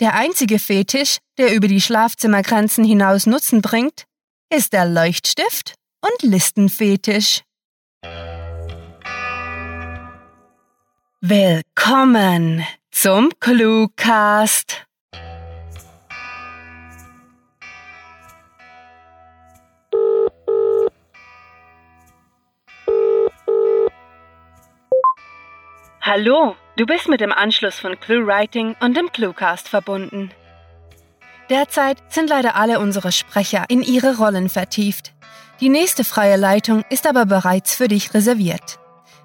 [0.00, 4.06] Der einzige Fetisch, der über die Schlafzimmergrenzen hinaus Nutzen bringt,
[4.52, 7.42] ist der Leuchtstift und Listenfetisch.
[11.20, 14.84] Willkommen zum Cluecast.
[26.06, 30.32] Hallo, du bist mit dem Anschluss von ClueWriting und dem ClueCast verbunden.
[31.48, 35.14] Derzeit sind leider alle unsere Sprecher in ihre Rollen vertieft.
[35.60, 38.78] Die nächste freie Leitung ist aber bereits für dich reserviert.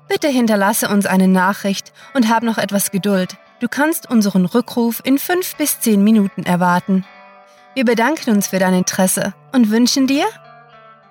[0.07, 3.35] Bitte hinterlasse uns eine Nachricht und hab noch etwas Geduld.
[3.59, 7.03] Du kannst unseren Rückruf in fünf bis zehn Minuten erwarten.
[7.73, 10.27] Wir bedanken uns für dein Interesse und wünschen dir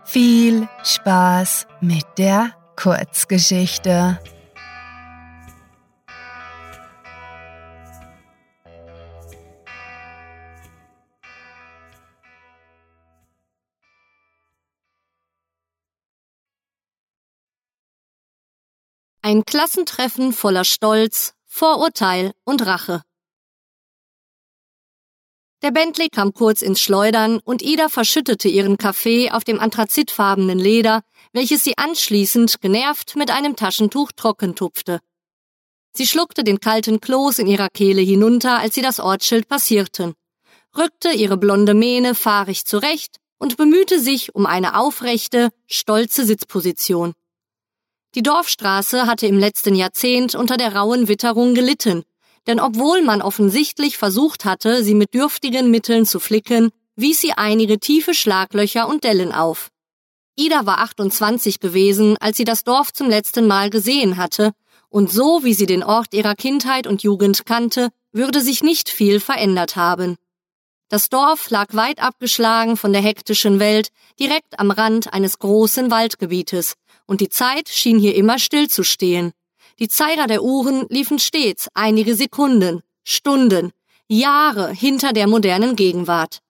[0.07, 4.19] viel Spaß mit der Kurzgeschichte.
[19.29, 23.03] Ein Klassentreffen voller Stolz, Vorurteil und Rache.
[25.61, 31.03] Der Bentley kam kurz ins Schleudern und Ida verschüttete ihren Kaffee auf dem anthrazitfarbenen Leder,
[31.35, 35.01] welches sie anschließend genervt mit einem Taschentuch trocken tupfte.
[35.93, 40.15] Sie schluckte den kalten Kloß in ihrer Kehle hinunter, als sie das Ortsschild passierten,
[40.75, 47.13] rückte ihre blonde Mähne fahrig zurecht und bemühte sich um eine aufrechte, stolze Sitzposition.
[48.15, 52.05] Die Dorfstraße hatte im letzten Jahrzehnt unter der rauen Witterung gelitten,
[52.47, 57.79] denn obwohl man offensichtlich versucht hatte, sie mit dürftigen Mitteln zu flicken, wies sie einige
[57.79, 59.69] tiefe Schlaglöcher und Dellen auf.
[60.37, 64.53] Ida war 28 gewesen, als sie das Dorf zum letzten Mal gesehen hatte,
[64.89, 69.21] und so wie sie den Ort ihrer Kindheit und Jugend kannte, würde sich nicht viel
[69.21, 70.17] verändert haben.
[70.89, 73.89] Das Dorf lag weit abgeschlagen von der hektischen Welt,
[74.19, 76.75] direkt am Rand eines großen Waldgebietes,
[77.09, 79.33] und die Zeit schien hier immer stillzustehen.
[79.81, 83.73] Die Zeiger der Uhren liefen stets einige Sekunden, Stunden,
[84.07, 86.41] Jahre hinter der modernen Gegenwart.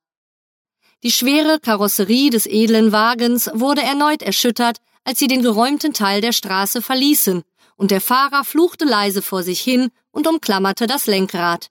[1.05, 6.33] Die schwere Karosserie des edlen Wagens wurde erneut erschüttert, als sie den geräumten Teil der
[6.33, 7.45] Straße verließen,
[7.77, 11.69] und der Fahrer fluchte leise vor sich hin und umklammerte das Lenkrad.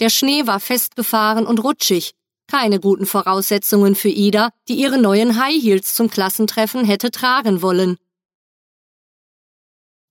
[0.00, 2.14] Der Schnee war festgefahren und rutschig,
[2.48, 7.96] keine guten Voraussetzungen für Ida, die ihre neuen High Heels zum Klassentreffen hätte tragen wollen.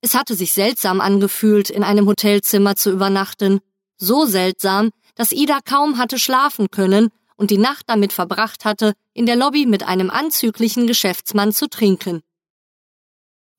[0.01, 3.59] Es hatte sich seltsam angefühlt, in einem Hotelzimmer zu übernachten.
[3.97, 9.25] So seltsam, dass Ida kaum hatte schlafen können und die Nacht damit verbracht hatte, in
[9.25, 12.21] der Lobby mit einem anzüglichen Geschäftsmann zu trinken.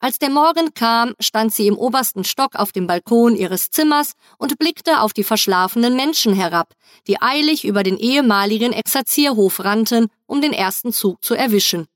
[0.00, 4.56] Als der Morgen kam, stand sie im obersten Stock auf dem Balkon ihres Zimmers und
[4.56, 6.72] blickte auf die verschlafenen Menschen herab,
[7.08, 11.86] die eilig über den ehemaligen Exerzierhof rannten, um den ersten Zug zu erwischen.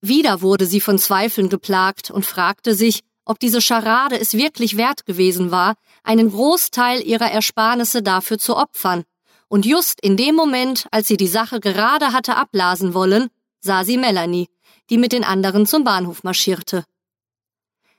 [0.00, 5.06] Wieder wurde sie von Zweifeln geplagt und fragte sich, ob diese Scharade es wirklich wert
[5.06, 9.04] gewesen war, einen Großteil ihrer Ersparnisse dafür zu opfern.
[9.46, 13.28] Und just in dem Moment, als sie die Sache gerade hatte abblasen wollen,
[13.60, 14.48] sah sie Melanie,
[14.90, 16.84] die mit den anderen zum Bahnhof marschierte.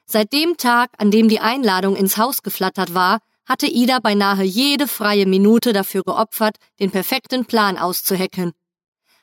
[0.05, 4.87] Seit dem Tag, an dem die Einladung ins Haus geflattert war, hatte Ida beinahe jede
[4.87, 8.53] freie Minute dafür geopfert, den perfekten Plan auszuhecken.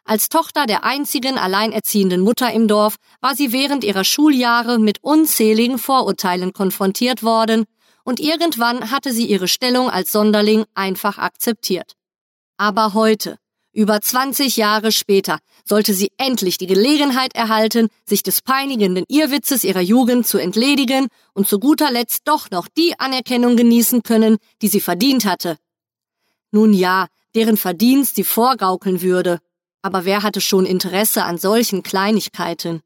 [0.05, 5.79] Als Tochter der einzigen alleinerziehenden Mutter im Dorf war sie während ihrer Schuljahre mit unzähligen
[5.79, 7.65] Vorurteilen konfrontiert worden,
[8.05, 11.93] und irgendwann hatte sie ihre Stellung als Sonderling einfach akzeptiert.
[12.57, 13.39] Aber heute,
[13.73, 19.81] über 20 Jahre später sollte sie endlich die Gelegenheit erhalten, sich des peinigenden Irrwitzes ihrer
[19.81, 24.81] Jugend zu entledigen und zu guter Letzt doch noch die Anerkennung genießen können, die sie
[24.81, 25.57] verdient hatte.
[26.51, 29.39] Nun ja, deren Verdienst sie vorgaukeln würde.
[29.81, 32.83] Aber wer hatte schon Interesse an solchen Kleinigkeiten?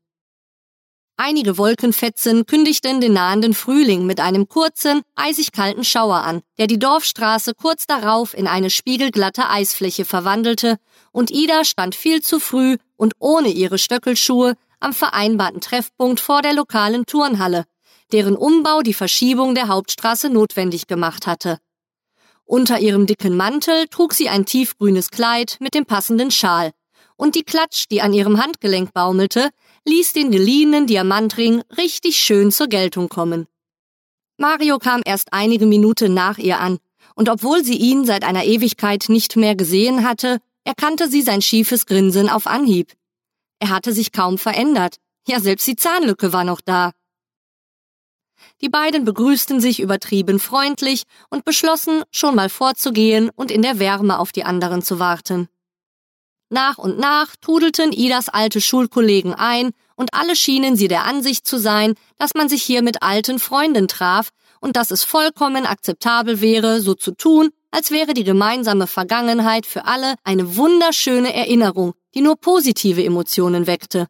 [1.18, 6.78] Einige Wolkenfetzen kündigten den nahenden Frühling mit einem kurzen, eisig kalten Schauer an, der die
[6.78, 10.76] Dorfstraße kurz darauf in eine spiegelglatte Eisfläche verwandelte,
[11.12, 16.52] und Ida stand viel zu früh und ohne ihre Stöckelschuhe am vereinbarten Treffpunkt vor der
[16.52, 17.64] lokalen Turnhalle,
[18.12, 21.58] deren Umbau die Verschiebung der Hauptstraße notwendig gemacht hatte.
[22.44, 26.72] Unter ihrem dicken Mantel trug sie ein tiefgrünes Kleid mit dem passenden Schal,
[27.16, 29.48] und die Klatsch, die an ihrem Handgelenk baumelte,
[29.86, 33.46] ließ den geliehenen Diamantring richtig schön zur Geltung kommen.
[34.36, 36.78] Mario kam erst einige Minuten nach ihr an,
[37.14, 41.86] und obwohl sie ihn seit einer Ewigkeit nicht mehr gesehen hatte, erkannte sie sein schiefes
[41.86, 42.92] Grinsen auf Anhieb.
[43.58, 44.96] Er hatte sich kaum verändert,
[45.26, 46.92] ja selbst die Zahnlücke war noch da.
[48.60, 54.18] Die beiden begrüßten sich übertrieben freundlich und beschlossen, schon mal vorzugehen und in der Wärme
[54.18, 55.48] auf die anderen zu warten.
[56.48, 61.58] Nach und nach trudelten Idas alte Schulkollegen ein, und alle schienen sie der Ansicht zu
[61.58, 66.80] sein, dass man sich hier mit alten Freunden traf und dass es vollkommen akzeptabel wäre,
[66.80, 72.36] so zu tun, als wäre die gemeinsame Vergangenheit für alle eine wunderschöne Erinnerung, die nur
[72.36, 74.06] positive Emotionen weckte.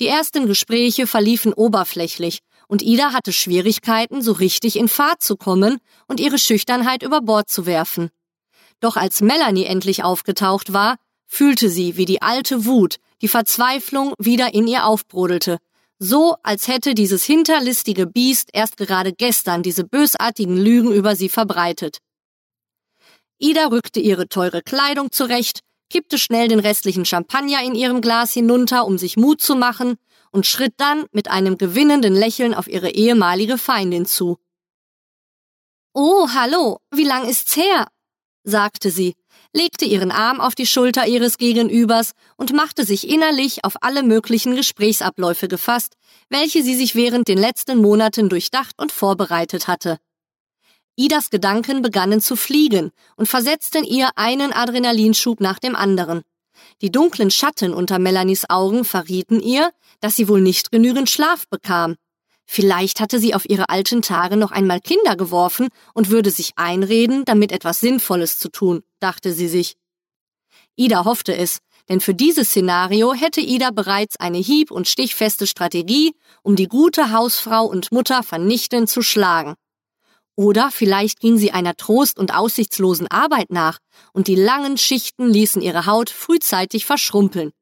[0.00, 5.78] Die ersten Gespräche verliefen oberflächlich, und Ida hatte Schwierigkeiten, so richtig in Fahrt zu kommen
[6.06, 8.10] und ihre Schüchternheit über Bord zu werfen.
[8.80, 10.96] Doch als Melanie endlich aufgetaucht war,
[11.28, 15.58] fühlte sie, wie die alte Wut, die Verzweiflung wieder in ihr aufbrodelte,
[16.00, 21.98] so als hätte dieses hinterlistige Biest erst gerade gestern diese bösartigen Lügen über sie verbreitet.
[23.38, 25.60] Ida rückte ihre teure Kleidung zurecht,
[25.90, 29.96] kippte schnell den restlichen Champagner in ihrem Glas hinunter, um sich Mut zu machen,
[30.30, 34.38] und schritt dann mit einem gewinnenden Lächeln auf ihre ehemalige Feindin zu.
[35.94, 37.88] Oh, hallo, wie lang ist's her?
[38.44, 39.14] sagte sie,
[39.52, 44.56] legte ihren Arm auf die Schulter ihres Gegenübers und machte sich innerlich auf alle möglichen
[44.56, 45.94] Gesprächsabläufe gefasst,
[46.28, 49.98] welche sie sich während den letzten Monaten durchdacht und vorbereitet hatte.
[50.96, 56.22] Idas Gedanken begannen zu fliegen und versetzten ihr einen Adrenalinschub nach dem anderen.
[56.82, 59.70] Die dunklen Schatten unter Melanies Augen verrieten ihr,
[60.00, 61.96] dass sie wohl nicht genügend Schlaf bekam.
[62.50, 67.26] Vielleicht hatte sie auf ihre alten Tage noch einmal Kinder geworfen und würde sich einreden,
[67.26, 69.76] damit etwas Sinnvolles zu tun, dachte sie sich.
[70.74, 71.58] Ida hoffte es,
[71.90, 77.12] denn für dieses Szenario hätte Ida bereits eine hieb- und stichfeste Strategie, um die gute
[77.12, 79.54] Hausfrau und Mutter vernichtend zu schlagen.
[80.34, 83.78] Oder vielleicht ging sie einer trost- und aussichtslosen Arbeit nach,
[84.14, 87.52] und die langen Schichten ließen ihre Haut frühzeitig verschrumpeln.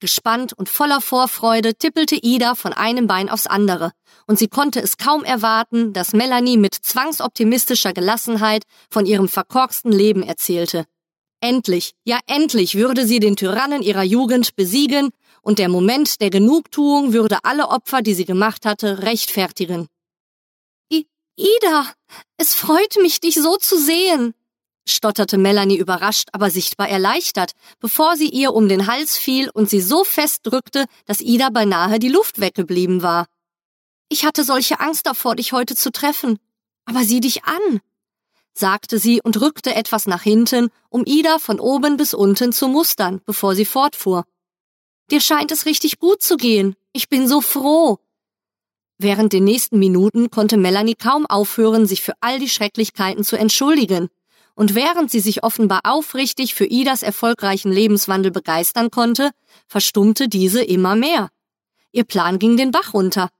[0.00, 3.92] Gespannt und voller Vorfreude tippelte Ida von einem Bein aufs andere,
[4.26, 10.22] und sie konnte es kaum erwarten, dass Melanie mit zwangsoptimistischer Gelassenheit von ihrem verkorksten Leben
[10.22, 10.86] erzählte.
[11.40, 15.10] Endlich, ja endlich würde sie den Tyrannen ihrer Jugend besiegen,
[15.42, 19.88] und der Moment der Genugtuung würde alle Opfer, die sie gemacht hatte, rechtfertigen.
[21.40, 21.90] Ida,
[22.36, 24.34] es freut mich, dich so zu sehen,
[24.86, 29.80] stotterte Melanie überrascht, aber sichtbar erleichtert, bevor sie ihr um den Hals fiel und sie
[29.80, 33.26] so fest drückte, dass Ida beinahe die Luft weggeblieben war.
[34.08, 36.38] Ich hatte solche Angst davor, dich heute zu treffen.
[36.84, 37.80] Aber sieh dich an,
[38.52, 43.20] sagte sie und rückte etwas nach hinten, um Ida von oben bis unten zu mustern,
[43.24, 44.24] bevor sie fortfuhr.
[45.10, 46.76] Dir scheint es richtig gut zu gehen.
[46.92, 47.98] Ich bin so froh.
[48.98, 54.08] Während den nächsten Minuten konnte Melanie kaum aufhören, sich für all die Schrecklichkeiten zu entschuldigen.
[54.60, 59.30] Und während sie sich offenbar aufrichtig für Idas erfolgreichen Lebenswandel begeistern konnte,
[59.66, 61.30] verstummte diese immer mehr.
[61.92, 63.30] Ihr Plan ging den Bach runter.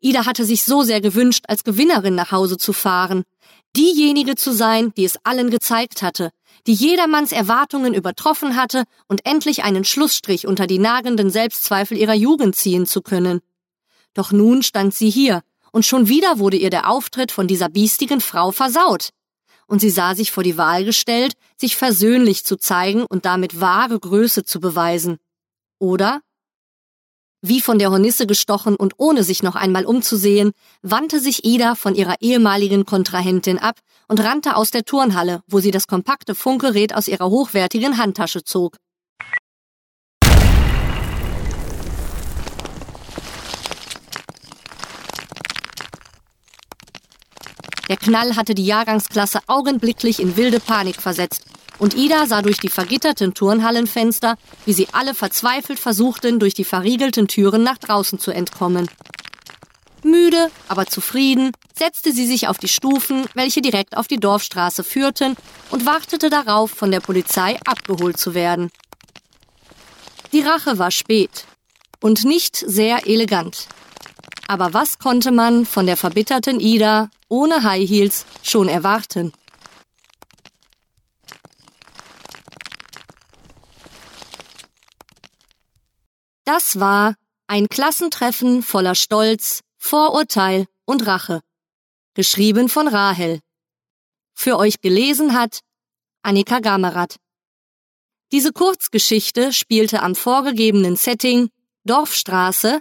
[0.00, 3.22] Ida hatte sich so sehr gewünscht, als Gewinnerin nach Hause zu fahren.
[3.76, 6.30] Diejenige zu sein, die es allen gezeigt hatte,
[6.66, 12.56] die jedermanns Erwartungen übertroffen hatte und endlich einen Schlussstrich unter die nagenden Selbstzweifel ihrer Jugend
[12.56, 13.40] ziehen zu können.
[14.14, 18.20] Doch nun stand sie hier, und schon wieder wurde ihr der Auftritt von dieser biestigen
[18.20, 19.10] Frau versaut.
[19.66, 23.98] Und sie sah sich vor die Wahl gestellt, sich versöhnlich zu zeigen und damit wahre
[23.98, 25.18] Größe zu beweisen.
[25.78, 26.20] Oder?
[27.42, 30.52] Wie von der Hornisse gestochen und ohne sich noch einmal umzusehen,
[30.82, 33.78] wandte sich Ida von ihrer ehemaligen Kontrahentin ab
[34.08, 38.78] und rannte aus der Turnhalle, wo sie das kompakte Funkgerät aus ihrer hochwertigen Handtasche zog.
[47.88, 51.44] Der Knall hatte die Jahrgangsklasse augenblicklich in wilde Panik versetzt.
[51.78, 57.28] Und Ida sah durch die vergitterten Turnhallenfenster, wie sie alle verzweifelt versuchten, durch die verriegelten
[57.28, 58.88] Türen nach draußen zu entkommen.
[60.02, 65.36] Müde, aber zufrieden, setzte sie sich auf die Stufen, welche direkt auf die Dorfstraße führten,
[65.70, 68.70] und wartete darauf, von der Polizei abgeholt zu werden.
[70.32, 71.44] Die Rache war spät
[72.00, 73.68] und nicht sehr elegant.
[74.48, 79.32] Aber was konnte man von der verbitterten Ida ohne High Heels schon erwarten?
[86.44, 87.16] Das war
[87.48, 91.40] ein Klassentreffen voller Stolz, Vorurteil und Rache.
[92.14, 93.40] Geschrieben von Rahel.
[94.32, 95.60] Für euch gelesen hat
[96.22, 97.16] Annika Gamerath.
[98.32, 101.50] Diese Kurzgeschichte spielte am vorgegebenen Setting
[101.84, 102.80] Dorfstraße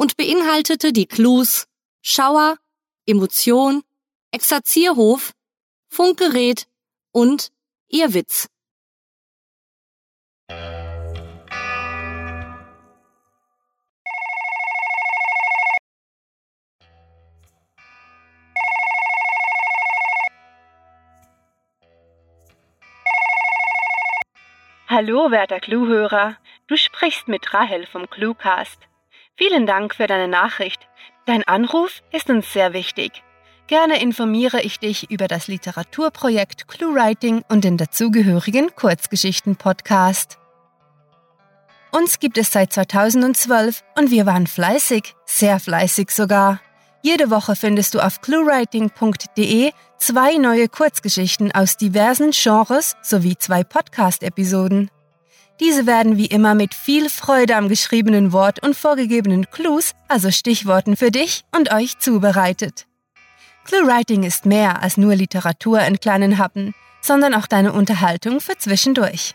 [0.00, 1.66] und beinhaltete die Clues
[2.00, 2.56] Schauer,
[3.04, 3.82] Emotion,
[4.30, 5.32] Exerzierhof,
[5.90, 6.66] Funkgerät
[7.12, 7.52] und
[7.86, 8.48] Irrwitz.
[24.88, 26.38] Hallo, werter Cluehörer.
[26.68, 28.89] Du sprichst mit Rahel vom Cluecast.
[29.36, 30.86] Vielen Dank für deine Nachricht.
[31.26, 33.22] Dein Anruf ist uns sehr wichtig.
[33.66, 40.38] Gerne informiere ich dich über das Literaturprojekt ClueWriting und den dazugehörigen Kurzgeschichten-Podcast.
[41.92, 46.60] Uns gibt es seit 2012 und wir waren fleißig, sehr fleißig sogar.
[47.02, 54.90] Jede Woche findest du auf cluewriting.de zwei neue Kurzgeschichten aus diversen Genres sowie zwei Podcast-Episoden.
[55.60, 60.96] Diese werden wie immer mit viel Freude am geschriebenen Wort und vorgegebenen Clues, also Stichworten
[60.96, 62.86] für dich und euch zubereitet.
[63.66, 69.34] ClueWriting ist mehr als nur Literatur in kleinen Happen, sondern auch deine Unterhaltung für zwischendurch.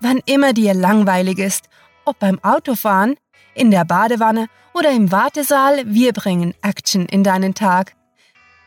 [0.00, 1.68] Wann immer dir langweilig ist,
[2.06, 3.16] ob beim Autofahren,
[3.54, 7.94] in der Badewanne oder im Wartesaal, wir bringen Action in deinen Tag.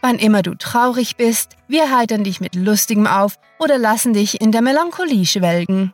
[0.01, 4.51] Wann immer du traurig bist, wir heitern dich mit Lustigem auf oder lassen dich in
[4.51, 5.93] der Melancholie schwelgen.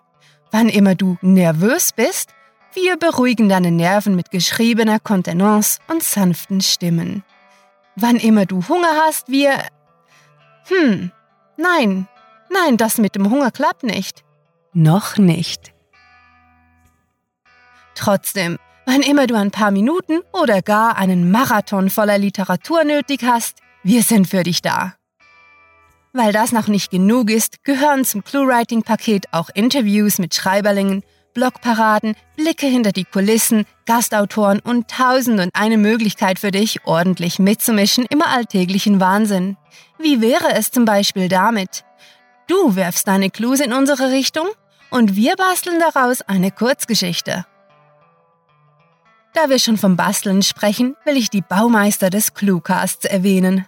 [0.52, 2.30] Wann immer du nervös bist,
[2.74, 7.24] wir beruhigen deine Nerven mit geschriebener Kontenance und sanften Stimmen.
[7.96, 9.64] Wann immer du Hunger hast, wir...
[10.68, 11.12] Hm,
[11.58, 12.08] nein,
[12.52, 14.24] nein, das mit dem Hunger klappt nicht.
[14.74, 15.74] Noch nicht.
[17.96, 18.58] Trotzdem,
[18.90, 24.02] Wann immer du ein paar Minuten oder gar einen Marathon voller Literatur nötig hast, wir
[24.02, 24.94] sind für dich da.
[26.18, 31.04] Weil das noch nicht genug ist, gehören zum ClueWriting-Paket auch Interviews mit Schreiberlingen,
[31.36, 38.08] Blogparaden, Blicke hinter die Kulissen, Gastautoren und tausend und eine Möglichkeit für dich, ordentlich mitzumischen
[38.10, 39.58] im alltäglichen Wahnsinn.
[40.00, 41.86] Wie wäre es zum Beispiel damit?
[42.48, 44.48] Du werfst deine Clues in unsere Richtung
[44.90, 47.46] und wir basteln daraus eine Kurzgeschichte.
[49.36, 53.68] Da wir schon vom Basteln sprechen, will ich die Baumeister des Cluecasts erwähnen.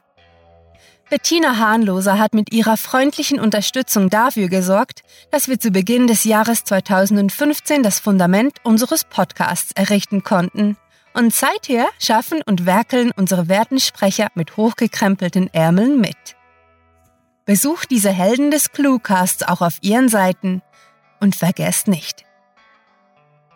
[1.09, 5.01] Bettina Hahnloser hat mit ihrer freundlichen Unterstützung dafür gesorgt,
[5.31, 10.77] dass wir zu Beginn des Jahres 2015 das Fundament unseres Podcasts errichten konnten.
[11.15, 16.15] Und seither schaffen und werkeln unsere werten Sprecher mit hochgekrempelten Ärmeln mit.
[17.45, 20.61] Besucht diese Helden des Cluecasts auch auf ihren Seiten
[21.19, 22.23] und vergesst nicht,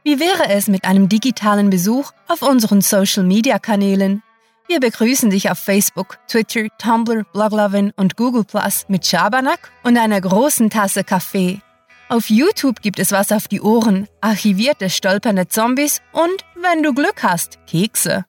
[0.04, 4.24] Wie wäre es mit einem digitalen Besuch auf unseren Social-Media-Kanälen?
[4.68, 10.20] Wir begrüßen dich auf Facebook, Twitter, Tumblr, Bloglovin und Google Plus mit Schabernack und einer
[10.20, 11.62] großen Tasse Kaffee.
[12.10, 17.22] Auf YouTube gibt es was auf die Ohren, archivierte stolpernde Zombies und, wenn du Glück
[17.22, 18.26] hast, Kekse.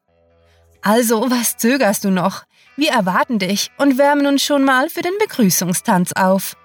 [0.86, 2.44] Also, was zögerst du noch?
[2.76, 6.56] Wir erwarten dich und wärmen uns schon mal für den Begrüßungstanz auf.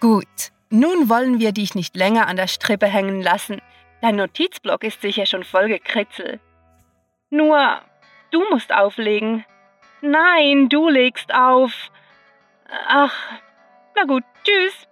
[0.00, 3.62] Gut, nun wollen wir dich nicht länger an der Strippe hängen lassen.
[4.02, 6.40] Dein Notizblock ist sicher schon voll gekritzelt.
[7.30, 7.80] Nur,
[8.30, 9.44] Du musst auflegen.
[10.02, 11.72] Nein, du legst auf.
[12.86, 13.14] Ach,
[13.96, 14.86] na gut, tschüss.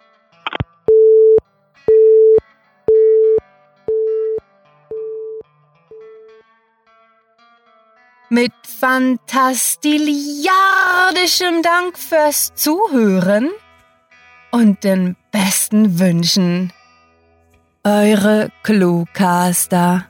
[8.28, 13.52] Mit fantastiliardischem Dank fürs Zuhören
[14.50, 16.72] und den besten Wünschen.
[17.84, 20.08] Eure Cluecaster.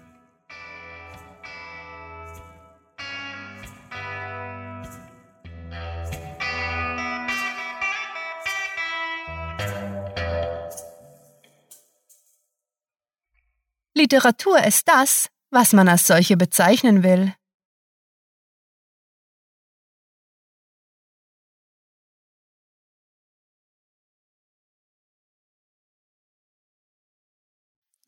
[13.93, 17.35] Literatur ist das, was man als solche bezeichnen will.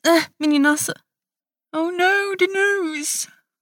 [0.09, 0.91] Eh, meninas.
[1.71, 3.27] Oh no, the nose.